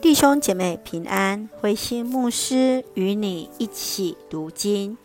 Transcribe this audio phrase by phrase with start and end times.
[0.00, 4.96] 弟兄姐妹平安，慧心牧师与你一起读经，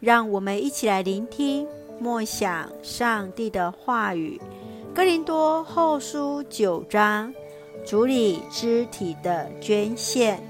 [0.00, 1.66] 让我们一起来聆听
[2.00, 4.40] 默想上帝的话语。
[4.94, 7.34] 哥林多后书九章，
[7.84, 10.42] 主理肢体的捐献。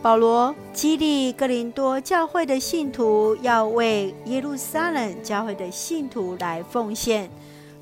[0.00, 7.30] 保罗激励哥林多教会的信徒要为耶路撒冷教会的信徒来奉献，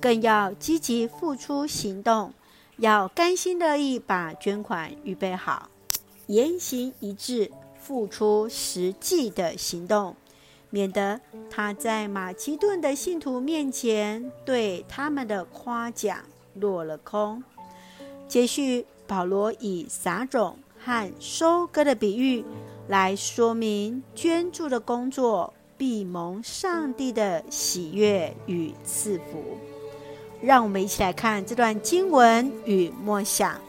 [0.00, 2.32] 更要积极付出行动。
[2.78, 5.70] 要甘心乐意把捐款预备好，
[6.28, 7.50] 言行一致，
[7.80, 10.14] 付出实际的行动，
[10.68, 16.18] 免得他在马其顿的信徒面前对他们的夸奖
[16.52, 17.42] 落了空。
[18.28, 22.44] 接续，保罗以撒种和收割的比喻
[22.88, 29.56] 来说明捐助的工作必蒙上帝的喜悦与赐福。
[30.40, 33.60] 让我们一起来看这段经文与默想，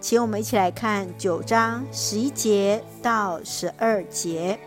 [0.00, 4.58] 请我们一起来看九章十一节到十二节。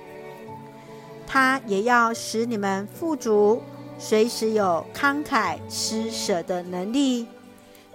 [1.25, 3.61] 他也要使你们富足，
[3.97, 7.27] 随时有慷慨施舍的能力，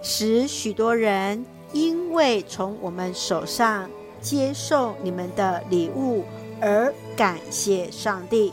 [0.01, 6.25] 使许多人因为从我们手上接受你们的礼物
[6.59, 8.51] 而感谢上帝。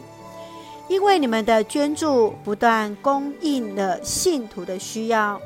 [0.88, 5.38] 因为你们的捐助不断供应了信徒的需要，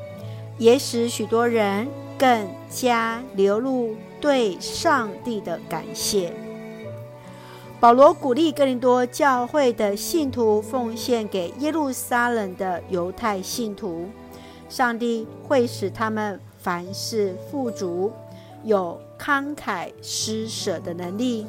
[0.57, 6.31] 也使许多人更加流露对上帝的感谢。
[7.81, 14.05] 保罗鼓励哥林多教会的信徒奉献给耶路撒冷的犹太信徒，
[14.69, 18.13] 上帝会使他们凡事富足，
[18.63, 21.45] 有慷慨施舍的能力，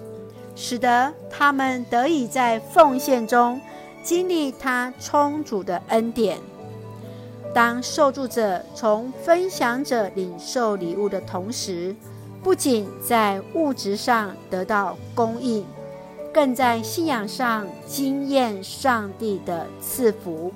[0.57, 3.61] 使得他们得以在奉献中。
[4.05, 6.39] 经历他充足的恩典，
[7.55, 11.97] 当受助者从分享者领受礼物的同时，
[12.43, 15.65] 不仅在物质上得到供应，
[16.35, 20.53] 更在信仰上经验上帝的赐福。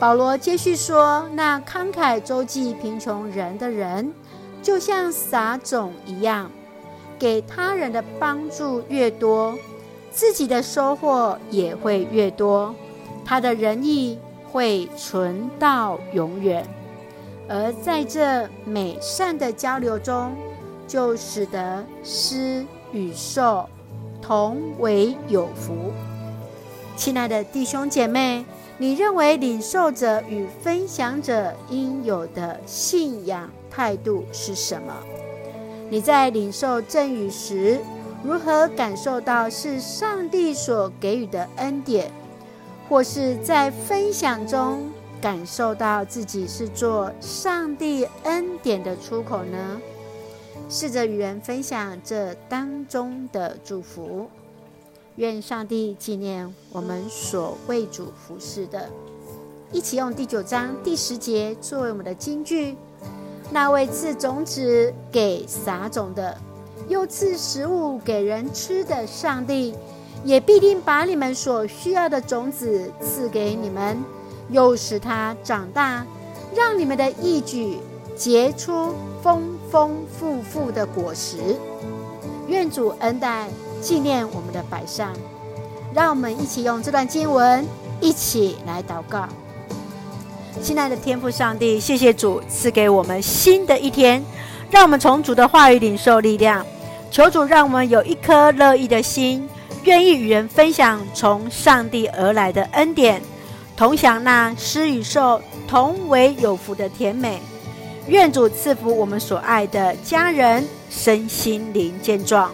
[0.00, 4.14] 保罗接续说：“那慷慨周济贫穷人的人，
[4.62, 6.50] 就像撒种一样，
[7.18, 9.58] 给他人的帮助越多。”
[10.16, 12.74] 自己的收获也会越多，
[13.22, 14.18] 他的仁义
[14.50, 16.66] 会存到永远，
[17.46, 20.32] 而在这美善的交流中，
[20.88, 23.68] 就使得施与受
[24.22, 25.92] 同为有福。
[26.96, 28.42] 亲爱的弟兄姐妹，
[28.78, 34.94] 你认为领受者与分享者应有的信仰态度是什么？
[35.90, 37.78] 你在领受赠与时，
[38.26, 42.10] 如何感受到是上帝所给予的恩典，
[42.88, 49.80] 或是在分享中感受到自己是做上帝恩典的出口呢？
[50.68, 54.28] 试着与人分享这当中的祝福。
[55.14, 58.90] 愿上帝纪念我们所为主服侍的。
[59.70, 62.76] 一起用第九章第十节作为我们的金句：
[63.52, 66.36] 那位赐种子给撒种的。
[66.88, 69.74] 又赐食物给人吃的上帝，
[70.24, 74.02] 也必定把你们所需要的种子赐给你们，
[74.50, 76.06] 又使它长大，
[76.54, 77.78] 让你们的义举
[78.16, 81.56] 结出丰丰富富的果实。
[82.46, 83.48] 愿主恩待
[83.80, 85.12] 纪念我们的百善，
[85.92, 87.66] 让我们一起用这段经文
[88.00, 89.28] 一起来祷告。
[90.62, 94.24] 亲爱的天父上帝，谢谢主赐给我们新的一天，
[94.70, 96.64] 让我们从主的话语领受力量。
[97.10, 99.48] 求主让我们有一颗乐意的心，
[99.84, 103.22] 愿意与人分享从上帝而来的恩典，
[103.76, 107.40] 同享那施与受同为有福的甜美。
[108.08, 112.52] 愿主赐福我们所爱的家人身心灵健壮，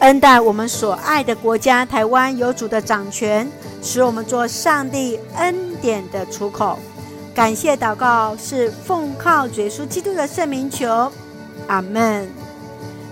[0.00, 3.48] 恩待我们所爱的国家台湾有主的掌权，
[3.82, 6.78] 使我们做上帝恩典的出口。
[7.32, 11.12] 感谢祷告是奉靠主耶稣基督的圣名求，
[11.68, 12.28] 阿门。